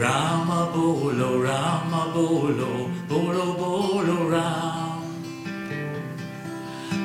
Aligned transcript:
Rama 0.00 0.70
Bolo, 0.72 1.42
Rama 1.42 2.10
Bolo, 2.14 2.88
Bolo 3.06 3.52
Bolo 3.52 4.30
Ram. 4.30 5.02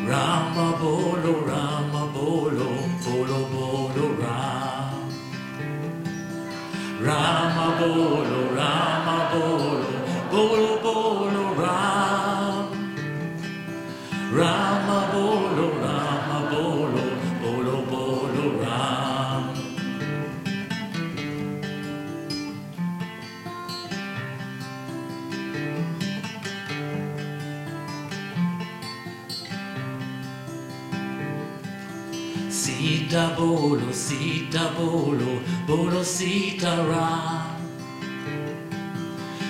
Rama 0.07 0.77
Bolo, 0.79 1.45
Rama 1.45 2.05
Bolo, 2.13 2.69
Bolo 3.03 3.39
Bolo 3.51 4.15
Ram. 4.21 5.09
Rama 7.01 7.67
Bolo, 7.79 8.44
Sita 32.77 33.33
Bolo, 33.37 33.93
Sita 33.93 34.69
Bolo, 34.75 35.39
Bolo 35.65 36.03
Sita 36.03 36.75
Ram. 36.75 37.55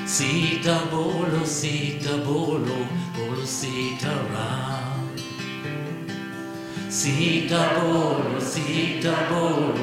Sita 0.05 0.85
Bolo, 0.91 1.43
Sita 1.43 2.17
Bolo, 2.17 2.85
Bolo 3.15 3.43
Sita 3.43 4.13
Ram. 4.31 5.09
Sita 6.87 7.79
Bolo, 7.79 8.39
Sita 8.39 9.15
Bolo, 9.27 9.73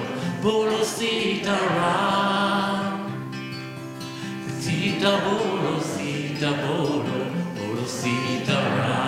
Bolo 0.41 0.85
Sita 0.85 1.59
Ram. 1.75 3.11
Sita 4.61 5.19
Bolo, 5.19 5.81
Sita 5.83 6.53
Bolo, 6.63 7.27
Bolo 7.59 7.87
Sita 7.87 8.55
Ram. 8.55 9.02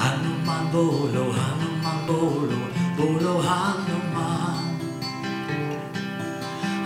Hanuman 0.00 0.64
Bolo, 0.72 1.24
Hanuman 1.30 1.98
Bolo, 2.08 2.58
Bolo 2.96 3.34
Hanuman. 3.48 4.80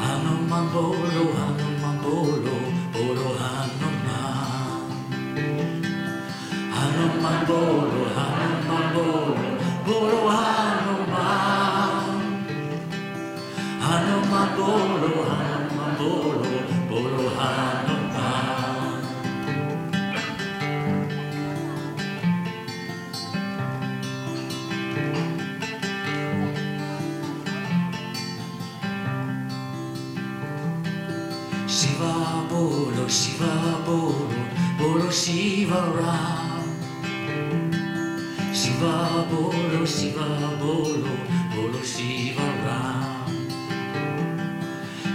Hanuman 0.03 0.65
Bolo, 0.75 1.23
Hanuman 1.39 1.97
Bolo, 2.03 2.57
Bolo 2.92 3.29
Hanuman. 3.39 4.83
Hanuman 6.75 7.39
Bolo, 7.47 8.01
Hanuman 8.17 8.85
Bolo, 8.95 9.47
Bolo 9.87 10.20
Hanuman. 10.35 12.07
Hanuman 13.87 14.48
Bolo, 14.59 15.12
Hanuman 15.31 15.92
Bolo, 16.01 16.44
Shiva 31.74 32.46
Bolo, 32.48 33.08
Shiva 33.08 33.83
Bolo, 33.85 34.29
Bolo 34.79 35.11
Shiva 35.11 35.80
Ram. 35.98 36.62
Shiva 38.55 39.27
Bolo, 39.29 39.84
Shiva 39.84 40.55
Bolo, 40.61 41.11
Bolo 41.52 41.83
Shiva 41.83 42.46
Ram. 42.64 43.27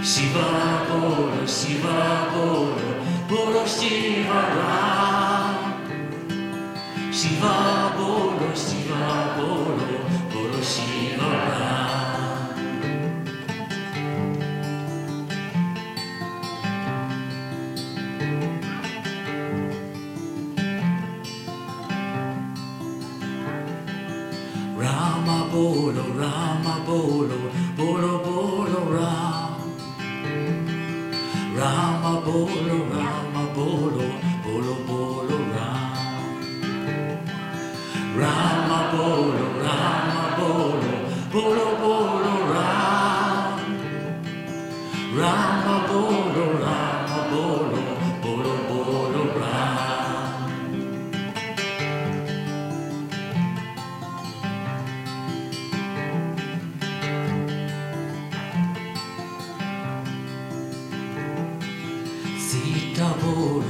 Shiva 0.04 0.84
Bolo, 0.86 1.46
Shiva 1.46 2.28
Bolo, 2.34 2.76
Bolo 3.26 3.66
Shiva 3.66 4.40
Ram. 4.58 5.56
Shiva 7.10 7.94
Bolo, 7.96 8.54
Shiva 8.54 9.34
Bolo, 9.38 9.98
Bolo 10.30 10.62
Shiva 10.62 11.24
Ram. 11.24 12.09
Bolo, 25.50 26.04
Rama 26.16 26.78
Bolo, 26.86 27.36
Bolo 27.74 28.20
Bolo 28.22 28.80
Ram. 28.94 29.56
Rama 31.56 32.20
Bolo, 32.24 32.76
Rama 32.94 33.44
Bolo, 33.52 34.04
Bolo 34.44 34.74
Bolo 34.86 35.36
Ram. 35.54 36.38
Rama 38.16 38.80
Bolo, 38.92 39.46
Rama 39.60 40.24
Bolo, 40.38 40.92
Bolo 41.32 41.76
Bolo 41.80 41.99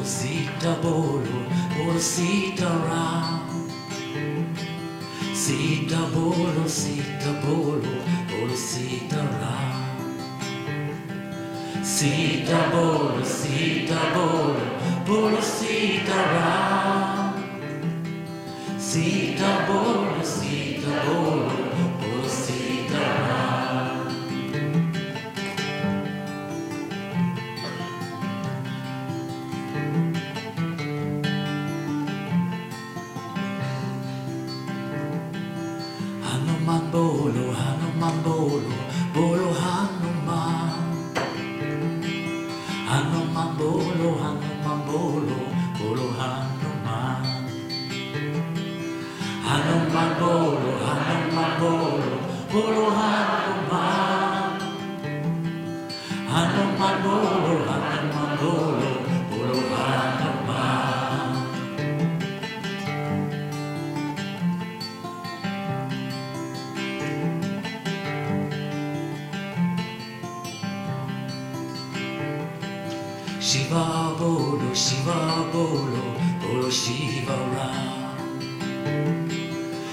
Bolo, 0.00 0.04
Sita 0.06 0.78
Bolo, 0.80 1.22
Bolo 1.76 1.98
Sita 1.98 2.66
Ram. 2.66 3.68
Sita 5.34 5.96
Bolo, 6.12 6.66
Sita 6.66 7.30
Bolo, 7.44 7.82
Bolo 8.30 8.56
Sita 8.56 9.16
Ram. 9.16 10.00
Sita 11.82 12.68
Bolo, 12.70 13.22
Sita 13.22 13.24
Bolo, 13.24 13.24
Bolo, 38.24 38.74
Bolo 39.14 39.48
Hanuman. 39.54 40.82
Hanuman 42.90 43.50
Bolo, 43.56 44.08
Hanuman 44.22 44.78
Bolo, 44.86 45.38
Bolo 45.78 46.06
Hanuman. 46.18 47.22
Hanuman 49.46 50.10
Bolo, 50.18 50.72
Hanuman 50.86 51.52
Bolo, 51.60 52.12
Bolo 52.52 52.84
Hanuman. 52.98 54.58
Hanuman 56.34 56.96
Bolo, 57.04 57.54
Hanuman 57.70 58.30
Bolo, 58.40 58.70
Bolo 58.70 58.89
Shiva 73.40 74.14
Bolo, 74.18 74.74
Shiva 74.74 75.48
Bolo, 75.50 76.20
Bolo 76.42 76.70
Shiva 76.70 77.32
Ram. 77.54 78.14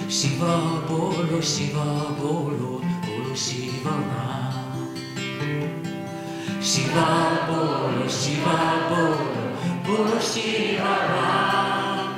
Shiva 0.10 0.84
Bolo, 0.86 1.42
Shiva 1.42 2.14
Bolo, 2.20 2.82
Bolo 3.06 3.34
Shiva 3.34 3.90
Ram. 3.90 4.92
Shiva 6.62 7.48
Bolo, 7.48 8.10
Shiva 8.10 8.84
Bolo, 8.90 9.56
Bolo 9.86 10.20
Shiva 10.20 10.96
Ram. 11.08 12.16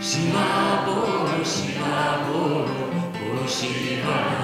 Shiva 0.00 0.84
Bolo, 0.86 1.44
Shiva 1.44 2.22
Bolo, 2.28 3.10
Bolo 3.18 3.46
Shiva 3.48 4.14
Ram. 4.14 4.41